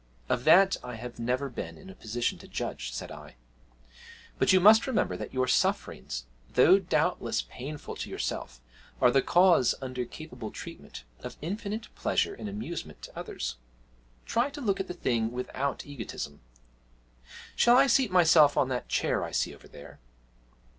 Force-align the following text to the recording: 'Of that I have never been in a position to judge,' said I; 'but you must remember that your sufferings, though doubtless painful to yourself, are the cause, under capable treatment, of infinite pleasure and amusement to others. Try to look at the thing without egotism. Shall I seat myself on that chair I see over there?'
'Of 0.29 0.45
that 0.45 0.77
I 0.83 0.95
have 0.95 1.19
never 1.19 1.47
been 1.47 1.77
in 1.77 1.87
a 1.91 1.93
position 1.93 2.39
to 2.39 2.47
judge,' 2.47 2.91
said 2.91 3.11
I; 3.11 3.35
'but 4.39 4.51
you 4.51 4.59
must 4.59 4.87
remember 4.87 5.15
that 5.15 5.31
your 5.31 5.47
sufferings, 5.47 6.25
though 6.49 6.79
doubtless 6.79 7.43
painful 7.43 7.95
to 7.97 8.09
yourself, 8.09 8.61
are 8.99 9.11
the 9.11 9.21
cause, 9.21 9.75
under 9.79 10.03
capable 10.05 10.49
treatment, 10.49 11.03
of 11.19 11.37
infinite 11.39 11.93
pleasure 11.93 12.33
and 12.33 12.49
amusement 12.49 13.03
to 13.03 13.15
others. 13.15 13.57
Try 14.25 14.49
to 14.49 14.59
look 14.59 14.79
at 14.79 14.87
the 14.87 14.95
thing 14.95 15.31
without 15.31 15.85
egotism. 15.85 16.41
Shall 17.55 17.77
I 17.77 17.85
seat 17.85 18.09
myself 18.09 18.57
on 18.57 18.69
that 18.69 18.89
chair 18.89 19.23
I 19.23 19.29
see 19.29 19.53
over 19.53 19.67
there?' 19.67 19.99